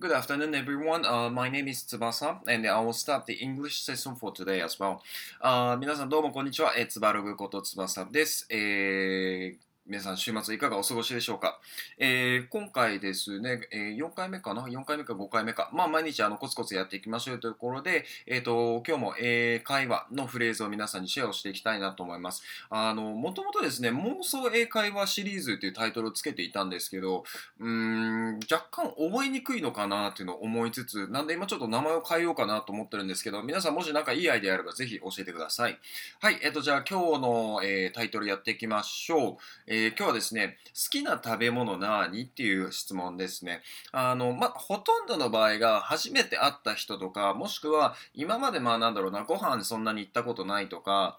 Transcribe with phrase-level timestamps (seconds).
[0.00, 1.04] Good afternoon, everyone.
[1.04, 4.80] Uh, my name is Tsubasa, and I will start the English session for today as
[4.80, 5.02] well.
[5.42, 6.72] Uh, 皆さんどうもこんにちは。
[6.74, 8.46] えー、つばログことつばさです。
[8.48, 11.58] えー皆さん週末いかがお過ごしでしょうか、
[11.98, 15.68] えー今回ですね、えー4回目かな ?4 回目か5回目か。
[15.72, 22.44] まあ毎日あのコツコツやっていきましょうというところで、えっ、と、今日も英会話のフレーズを皆さんにシェアをしていきたいなと思います。
[22.70, 27.24] あの、もともとですね、妄想英会話シリーズというタイトルをつけていたんですけど、
[27.58, 35.76] うーん、若干覚えにくいのかなっていうのを思いつつ、なんで今ちょっと名前を変えようかなと思ってるんですけど、皆さんもし何かいいアイデアあればぜひ教えてください。
[36.20, 39.36] はい、えっ、と、じゃあ今日の、えータイトルやっていきましょう。
[39.66, 43.62] えー今日はですね、好きな食べ物なにっていう質問ですね。
[43.92, 51.18] あの、ま、ほとんどの場合が初めて会った人とか、もしくは今までまあなんだろうな、ご飯そんなに行ったことないとか、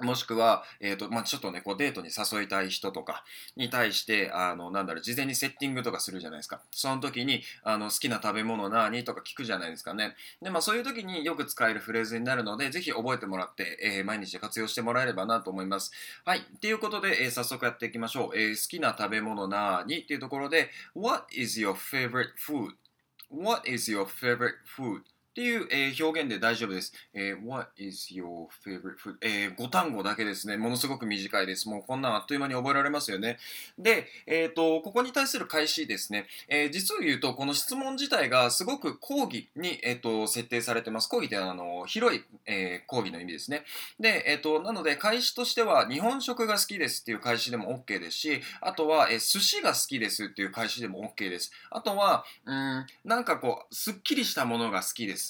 [0.00, 3.24] もしくは、えっ、と、まあ、ちょっとね、こうデートに誘いたい人とか
[3.56, 6.60] に対して、あの、なんだろう、事前にセッティングとかするじゃないですか。
[6.72, 10.16] その時に、あの、好きな食べ物何とか聞くじゃないですかね。
[10.42, 15.92] で、まあ、そういう時によく使えるフレーズになるので、ぜひ覚えてもらって、えー毎日活用してもらえればなと思います。
[16.24, 16.40] はい。
[16.40, 18.38] っていうことで、えー早速やっていきましょう。
[18.38, 25.13] えー好きな食べ物何っていうところで、What is your favorite food?What is your favorite food?
[25.34, 26.92] っていう、えー表現で大丈夫です。
[27.12, 29.16] えー What is your favorite food?
[29.20, 30.56] え5単語だけですね。
[30.56, 31.68] ものすごく短いです。
[31.68, 33.38] もうこんなんあっという間に覚えられますよね。
[33.76, 36.26] で、えっ、と、ここに対する開始ですね。
[36.46, 41.08] えー実を言うと、この質問自体がすごく講義に、えー、と設定されてます。
[41.08, 43.64] 講義ってあの広い、えー講義の意味ですね。
[43.98, 51.50] で、えっ、と、なので、開始としては、日本食が好きですっていう開始でも OK ですし、あとは、えー寿司が好きですっていう開始でも OK です。
[51.70, 55.23] あとは、うん、なんかこう、すっきりしたものが好きです。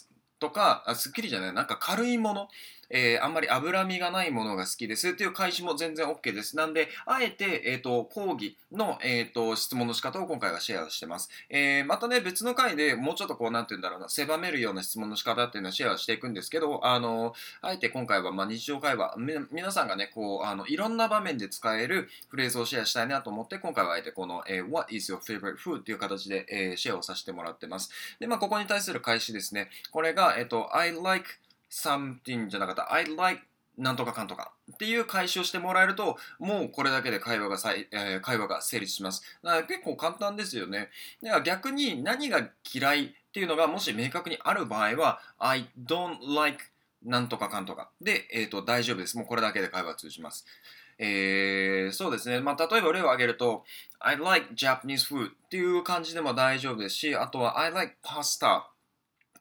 [0.45, 2.49] とか、あすっきりじゃない、なんか軽いもの、
[2.95, 6.57] えーあんまり脂身がないものが好きですっていう開始も全然 OK です。
[6.57, 11.29] なんで、あえて、えっ、と、講義の、えっ、と、質問の仕方を今回はシェアしてます。
[11.51, 19.17] えーまたね、別の回でもうちょっとこう、なんて言うんだろうな、狭めるような質問の仕方っていうのをシェアしていくんですけど、あの、あえて今回は、まあ、日常会話、
[19.51, 25.81] 皆さんがね、こう、あの、いろんな場面で使えるフレーズをシェアしたいなと思って、今回はあえてこの、えー What is your favorite food?
[25.81, 27.91] っていう形で、えーシェアをさせてもらってます。
[28.21, 29.71] で、まあ、ここに対する開始ですね。
[29.91, 31.25] これが、えっ、と、I like
[31.75, 32.93] something じゃなかった。
[32.93, 33.43] I like
[33.77, 39.23] なんとかかんとかっていう開始をしてもらえると、もうこれだけで会話がさい、えー会話が成立します。
[39.43, 40.91] だから結構簡単ですよね。
[41.23, 46.65] では逆に何が嫌いっていうのがもし明確にある場合は、I don't like
[47.03, 49.17] なんとかかんとかで、えー、と大丈夫です。
[49.17, 50.47] もうこれだけで会話通じます。
[50.99, 52.41] えーそうですね。
[52.41, 53.65] まあ、例えば例を挙げると、
[53.99, 58.63] I like Japanese food っていう感じでも大丈夫ですし、あとは I like pasta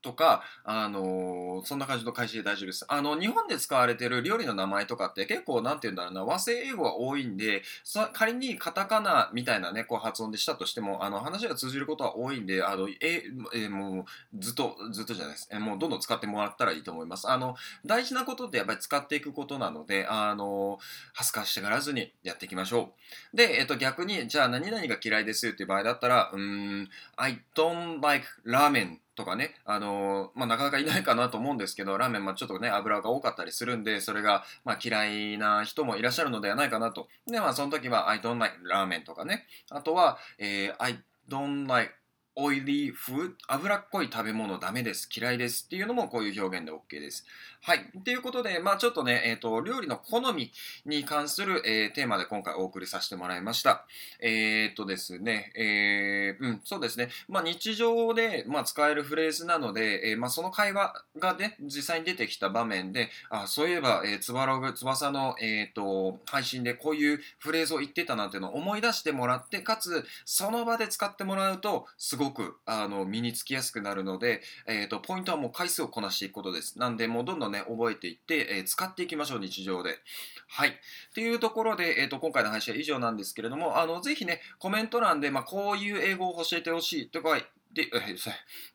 [0.04, 2.86] とか、あのーそんな感じの開始で大丈夫です。
[2.88, 13.24] あの、日本で使われてる料理の名前とかって結構、なんて言うんだろうな、和製英語が多いんで、さ仮にカタカナみたいなね、こう発音でしたとしても、あの、話が通じることは多いんで、あの、え、
[13.56, 15.48] えもう、ずっと、ずっとじゃないです。
[15.52, 17.30] えもう、どんどん使ってもらったらいいと思います。
[17.30, 17.56] あの、
[17.86, 20.80] 大事なことってやっぱり使っていくことなので、あの、
[21.14, 22.94] 恥ずかしがらずにやっていきましょ
[23.34, 23.38] う。
[23.38, 37.08] で、えっと、逆に、じゃあ何々が嫌いですっていう場合だったら、うーん、I don't like ramen とかね、あのまあ、なかなかいないかなと思うんですけど、ラーメン、ま、ちょっとね、油が多かったりするんで、それが、まあ、嫌いな人もいらっしゃるのではないかなと。
[37.28, 39.46] で、まあ、その時は、I don't like ラーメンとかね。
[39.70, 41.94] あとは、えー I don't like
[42.36, 45.08] oily food 脂っこい食べ物ダメです。
[45.16, 45.66] 嫌いです。
[45.66, 47.26] っていうのもこういう表現で OK です。
[47.62, 47.92] はい。
[48.04, 50.52] ということで、まあちょっとね、えっ、と、料理の好み
[50.86, 53.86] に関する、えーテーマで今回お送りさせてもらいました。
[54.20, 57.10] えっ、とですね、えーうん、そうですね。
[57.30, 76.80] まあ日常で、まあ、使えるフレーズなので、えまあその会話がね、実際に出てきた場面で、あ、そういえば、えー、つばログ、翼の、えっ、と、配信でこういうフレーズを言ってたなんていうのを思い出してもらって、かつ、その場で使ってもらうと、すごいごく、あの、身につきやすくなるので、えっ、と、ポイントはもう回数をこなしていくことです。
[76.80, 80.00] なんで、もうどんどんね、覚えていって、えー使っていきましょう、日常で。
[80.48, 80.70] はい。
[80.70, 80.74] っ
[81.14, 87.38] ていうところで、えっ、と、今回の配信は以上なんですけれども、あの、ぜひね、コメント欄で、まあ、こういう英語を教えてほしいとか、
[87.74, 87.90] で、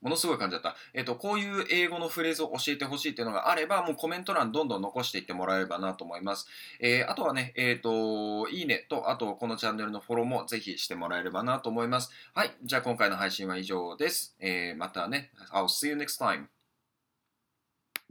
[0.00, 0.76] ものすごい感じだった。
[0.92, 6.46] えっ、と、こういう英語のフレーズを教えてほしいっていうのがあれば、もうコメント欄どんどん残していってもらえればなと思います。
[6.80, 12.10] えーあとはね、えっ、と、いいねと、あと、このチャンネルのフォローもぜひしてもらえればなと思います。
[12.34, 12.54] はい。
[12.62, 14.36] じゃあ、今回の配信は以上です。
[14.40, 16.57] えまたね、I'll see you next time.